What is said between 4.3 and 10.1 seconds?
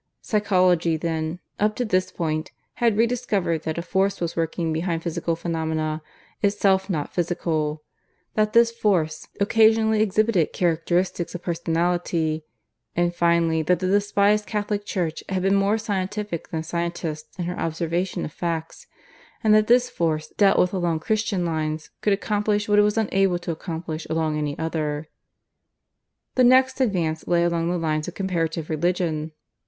working behind physical phenomena, itself not physical; that this Force occasionally